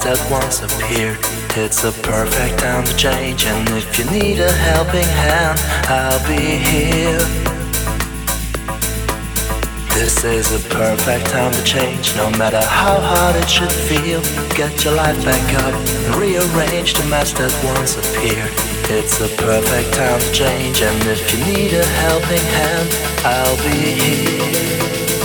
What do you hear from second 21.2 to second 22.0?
you need a